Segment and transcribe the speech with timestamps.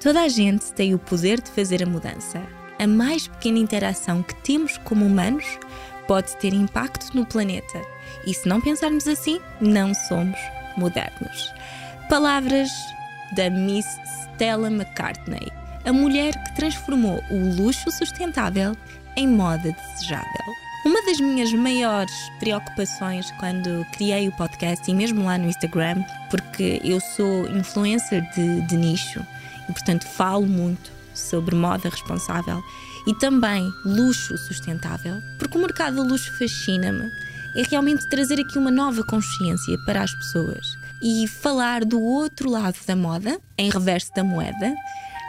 [0.00, 2.40] Toda a gente tem o poder de fazer a mudança.
[2.78, 5.44] A mais pequena interação que temos como humanos
[6.06, 7.82] pode ter impacto no planeta.
[8.24, 10.38] E se não pensarmos assim, não somos
[10.76, 11.52] modernos.
[12.08, 12.70] Palavras
[13.34, 13.86] da Miss
[14.22, 15.50] Stella McCartney,
[15.84, 18.76] a mulher que transformou o luxo sustentável
[19.16, 20.54] em moda desejável.
[20.86, 26.80] Uma das minhas maiores preocupações quando criei o podcast e mesmo lá no Instagram, porque
[26.84, 29.26] eu sou influencer de, de nicho
[29.68, 32.62] e, portanto, falo muito sobre moda responsável
[33.06, 37.10] e também luxo sustentável, porque o mercado do luxo fascina-me,
[37.56, 40.66] é realmente trazer aqui uma nova consciência para as pessoas
[41.02, 44.74] e falar do outro lado da moda, em reverso da moeda.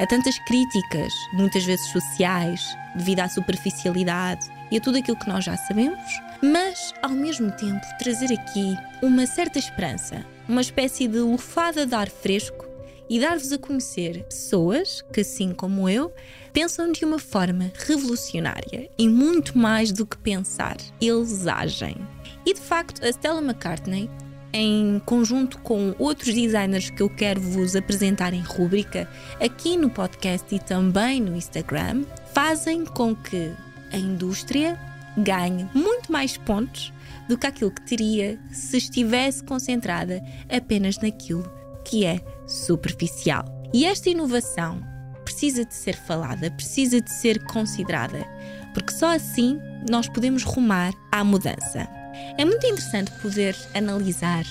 [0.00, 2.60] Há tantas críticas, muitas vezes sociais,
[2.94, 5.98] devido à superficialidade e a tudo aquilo que nós já sabemos,
[6.42, 12.08] mas ao mesmo tempo trazer aqui uma certa esperança, uma espécie de lufada de ar
[12.08, 12.67] fresco
[13.08, 16.12] e dar-vos a conhecer pessoas que, assim como eu,
[16.52, 21.96] pensam de uma forma revolucionária e muito mais do que pensar, eles agem.
[22.44, 24.10] E de facto, a Stella McCartney,
[24.52, 29.08] em conjunto com outros designers que eu quero vos apresentar em rúbrica
[29.40, 33.52] aqui no podcast e também no Instagram, fazem com que
[33.92, 34.78] a indústria
[35.16, 36.92] ganhe muito mais pontos
[37.28, 41.57] do que aquilo que teria se estivesse concentrada apenas naquilo
[41.88, 43.44] que é superficial.
[43.72, 44.80] E esta inovação
[45.24, 48.26] precisa de ser falada, precisa de ser considerada,
[48.74, 49.58] porque só assim
[49.90, 51.88] nós podemos rumar à mudança.
[52.36, 54.44] É muito interessante poder analisar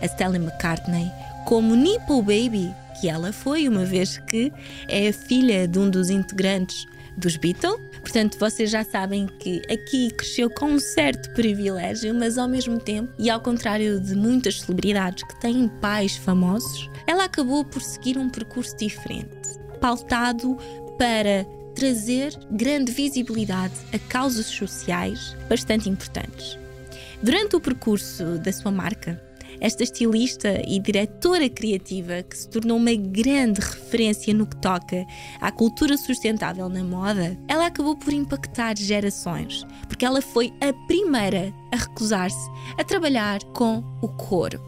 [0.00, 1.10] a Stella McCartney
[1.44, 4.52] como Nipple Baby, que ela foi, uma vez que
[4.88, 7.80] é a filha de um dos integrantes dos Beatles.
[8.00, 13.12] Portanto, vocês já sabem que aqui cresceu com um certo privilégio, mas ao mesmo tempo,
[13.18, 18.28] e ao contrário de muitas celebridades que têm pais famosos, ela acabou por seguir um
[18.28, 20.56] percurso diferente, pautado
[20.98, 26.58] para trazer grande visibilidade a causas sociais bastante importantes.
[27.22, 29.20] Durante o percurso da sua marca,
[29.60, 35.04] esta estilista e diretora criativa, que se tornou uma grande referência no que toca
[35.40, 41.52] à cultura sustentável na moda, ela acabou por impactar gerações, porque ela foi a primeira
[41.72, 44.60] a recusar-se a trabalhar com o couro.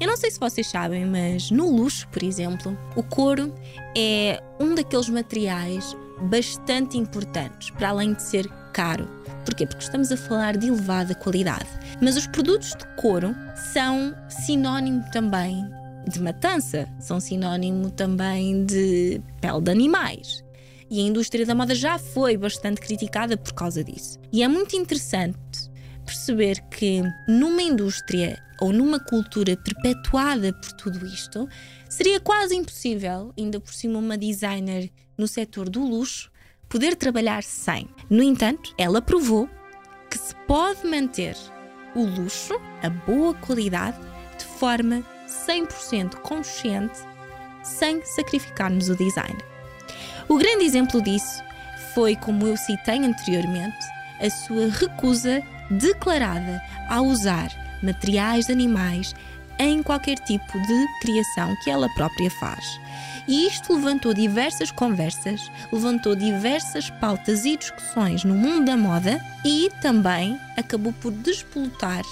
[0.00, 3.54] Eu não sei se vocês sabem, mas no luxo, por exemplo, o couro
[3.96, 9.08] é um daqueles materiais bastante importantes, para além de ser caro.
[9.44, 9.66] Porquê?
[9.66, 11.68] Porque estamos a falar de elevada qualidade.
[12.02, 13.32] Mas os produtos de couro
[13.72, 15.64] são sinónimo também
[16.08, 20.42] de matança, são sinónimo também de pele de animais.
[20.90, 24.18] E a indústria da moda já foi bastante criticada por causa disso.
[24.32, 25.70] E é muito interessante
[26.04, 31.48] perceber que numa indústria ou numa cultura perpetuada por tudo isto,
[31.88, 36.30] seria quase impossível, ainda por cima uma designer no setor do luxo,
[36.68, 37.88] poder trabalhar sem.
[38.10, 39.48] No entanto, ela provou
[40.10, 41.36] que se pode manter
[41.94, 43.98] o luxo, a boa qualidade,
[44.38, 46.98] de forma 100% consciente,
[47.62, 49.38] sem sacrificarmos o design.
[50.28, 51.42] O grande exemplo disso
[51.94, 53.86] foi, como eu citei anteriormente,
[54.20, 57.50] a sua recusa declarada a usar
[57.82, 59.14] materiais de animais
[59.58, 62.64] em qualquer tipo de criação que ela própria faz.
[63.28, 65.40] E isto levantou diversas conversas,
[65.72, 72.02] levantou diversas pautas e discussões no mundo da moda e também acabou por despolutar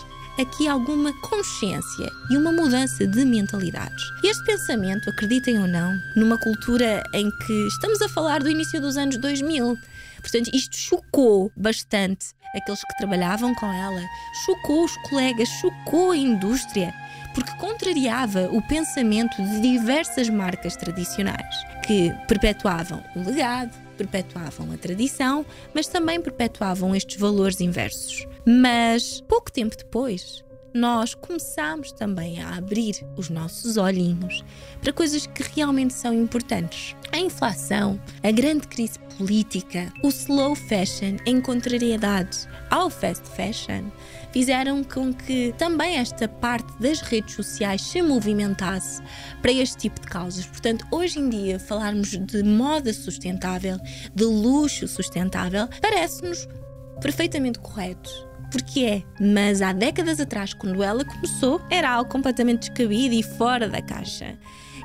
[0.41, 4.03] aqui alguma consciência e uma mudança de mentalidades.
[4.25, 8.97] Este pensamento, acreditem ou não, numa cultura em que estamos a falar do início dos
[8.97, 9.77] anos 2000.
[10.21, 14.03] Portanto, isto chocou bastante aqueles que trabalhavam com ela,
[14.45, 16.95] chocou os colegas, chocou a indústria
[17.35, 25.45] porque contrariava o pensamento de diversas marcas tradicionais que perpetuavam o legado, perpetuavam a tradição,
[25.75, 28.27] mas também perpetuavam estes valores inversos.
[28.45, 34.45] Mas pouco tempo depois, nós começamos também a abrir os nossos olhinhos
[34.81, 36.95] para coisas que realmente são importantes.
[37.13, 43.91] A inflação, a grande crise política, o slow fashion, a contrariedade ao fast fashion
[44.33, 49.03] fizeram com que também esta parte das redes sociais se movimentasse
[49.43, 50.47] para este tipo de causas.
[50.47, 53.77] Portanto, hoje em dia, falarmos de moda sustentável,
[54.15, 56.49] de luxo sustentável, parece-nos
[57.01, 63.15] perfeitamente correto porque é, mas há décadas atrás, quando ela começou, era algo completamente descabido
[63.15, 64.37] e fora da caixa.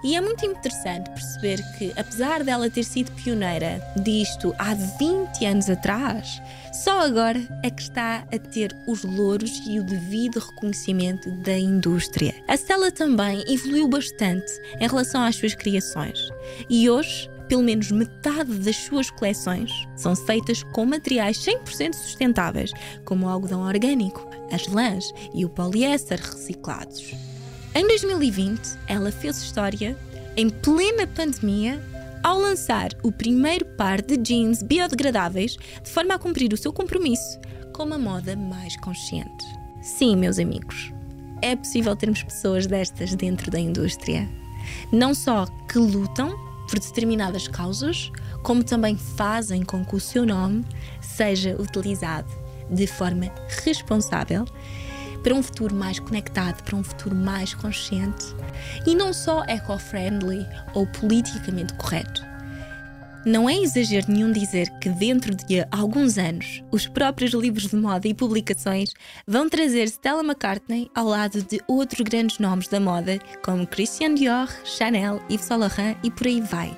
[0.03, 5.67] E é muito interessante perceber que, apesar dela ter sido pioneira disto há 20 anos
[5.67, 6.39] atrás,
[6.71, 12.35] só agora é que está a ter os louros e o devido reconhecimento da indústria.
[12.47, 16.29] A Stella também evoluiu bastante em relação às suas criações
[16.69, 22.71] e hoje pelo menos metade das suas coleções são feitas com materiais 100% sustentáveis,
[23.03, 27.13] como o algodão orgânico, as lãs e o poliéster reciclados.
[27.73, 29.97] Em 2020, ela fez história
[30.37, 31.81] em plena pandemia
[32.23, 37.39] ao lançar o primeiro par de jeans biodegradáveis de forma a cumprir o seu compromisso
[37.73, 39.45] com uma moda mais consciente.
[39.81, 40.91] Sim, meus amigos,
[41.41, 44.27] é possível termos pessoas destas dentro da indústria.
[44.91, 48.11] Não só que lutam por determinadas causas,
[48.43, 50.65] como também fazem com que o seu nome
[51.01, 52.27] seja utilizado
[52.69, 53.31] de forma
[53.63, 54.45] responsável
[55.23, 58.25] para um futuro mais conectado, para um futuro mais consciente
[58.85, 62.34] e não só eco-friendly ou politicamente correto.
[63.25, 68.07] Não é exagero nenhum dizer que dentro de alguns anos os próprios livros de moda
[68.07, 68.91] e publicações
[69.25, 74.47] vão trazer Stella McCartney ao lado de outros grandes nomes da moda, como Christian Dior,
[74.63, 76.77] Chanel, Yves Saint Laurent e por aí vai.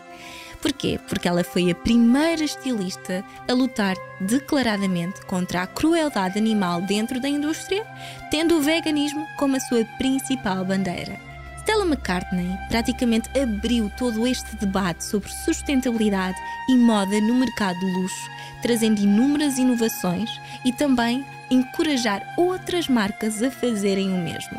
[0.61, 0.97] Porquê?
[1.09, 7.27] Porque ela foi a primeira estilista a lutar declaradamente contra a crueldade animal dentro da
[7.27, 7.85] indústria,
[8.31, 11.26] tendo o veganismo como a sua principal bandeira.
[11.68, 16.38] Stella McCartney praticamente abriu todo este debate sobre sustentabilidade
[16.69, 18.30] e moda no mercado de luxo,
[18.62, 20.30] trazendo inúmeras inovações
[20.64, 24.58] e também encorajar outras marcas a fazerem o mesmo.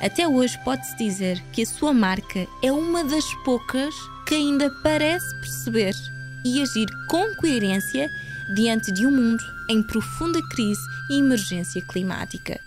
[0.00, 3.94] Até hoje pode-se dizer que a sua marca é uma das poucas
[4.26, 5.94] que ainda parece perceber
[6.44, 8.10] e agir com coerência
[8.56, 12.58] diante de um mundo em profunda crise e emergência climática.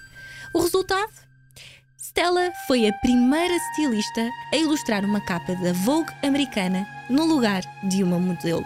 [0.53, 1.24] O resultado?
[2.17, 8.03] Stella foi a primeira estilista a ilustrar uma capa da Vogue americana no lugar de
[8.03, 8.63] uma modelo.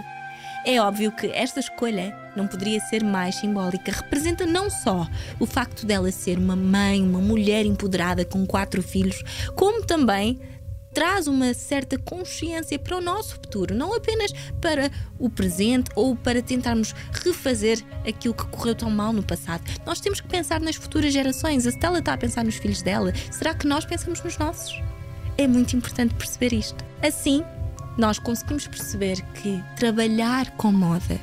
[0.63, 3.91] É óbvio que esta escolha não poderia ser mais simbólica.
[3.91, 5.07] Representa não só
[5.39, 9.23] o facto dela ser uma mãe, uma mulher empoderada com quatro filhos,
[9.55, 10.39] como também
[10.93, 16.41] traz uma certa consciência para o nosso futuro, não apenas para o presente ou para
[16.41, 19.63] tentarmos refazer aquilo que correu tão mal no passado.
[19.85, 21.65] Nós temos que pensar nas futuras gerações.
[21.65, 23.13] A Stella está a pensar nos filhos dela.
[23.31, 24.81] Será que nós pensamos nos nossos?
[25.37, 26.83] É muito importante perceber isto.
[27.01, 27.43] Assim,
[27.97, 31.19] nós conseguimos perceber que trabalhar com moda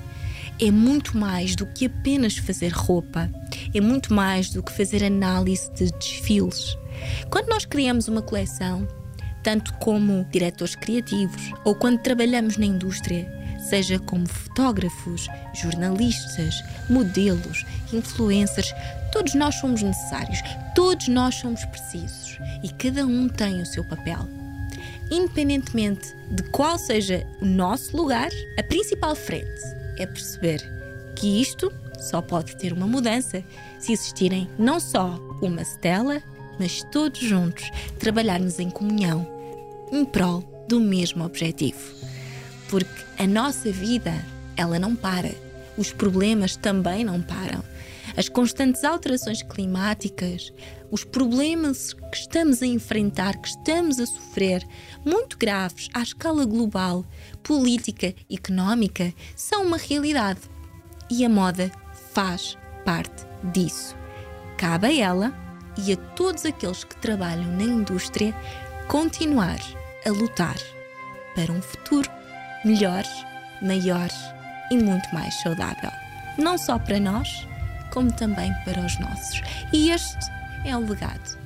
[0.58, 3.30] é muito mais do que apenas fazer roupa,
[3.74, 6.78] é muito mais do que fazer análise de desfiles.
[7.30, 8.88] Quando nós criamos uma coleção,
[9.46, 18.74] tanto como diretores criativos ou quando trabalhamos na indústria, seja como fotógrafos, jornalistas, modelos, influencers,
[19.12, 20.40] todos nós somos necessários,
[20.74, 24.28] todos nós somos precisos e cada um tem o seu papel.
[25.12, 29.62] Independentemente de qual seja o nosso lugar, a principal frente
[29.96, 30.58] é perceber
[31.14, 33.44] que isto só pode ter uma mudança
[33.78, 36.20] se existirem não só uma Stella,
[36.58, 37.70] mas todos juntos
[38.00, 39.35] trabalharmos em comunhão
[39.92, 41.94] em prol do mesmo objetivo.
[42.68, 44.12] Porque a nossa vida,
[44.56, 45.30] ela não para.
[45.76, 47.62] Os problemas também não param.
[48.16, 50.52] As constantes alterações climáticas,
[50.90, 54.66] os problemas que estamos a enfrentar, que estamos a sofrer,
[55.04, 57.04] muito graves à escala global,
[57.42, 60.40] política, económica, são uma realidade.
[61.10, 61.70] E a moda
[62.12, 63.94] faz parte disso.
[64.56, 65.46] Cabe a ela
[65.76, 68.34] e a todos aqueles que trabalham na indústria
[68.88, 69.58] continuar
[70.06, 70.56] a lutar
[71.34, 72.08] para um futuro
[72.64, 73.02] melhor,
[73.60, 74.08] maior
[74.70, 75.90] e muito mais saudável.
[76.38, 77.28] Não só para nós,
[77.92, 79.42] como também para os nossos.
[79.72, 80.30] E este
[80.64, 81.38] é o legado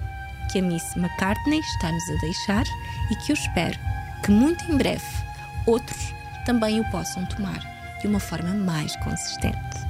[0.51, 2.65] que a Miss McCartney está-nos a deixar
[3.11, 3.79] e que eu espero
[4.23, 5.05] que muito em breve
[5.67, 6.13] outros
[6.45, 7.61] também o possam tomar
[8.01, 9.90] de uma forma mais consistente.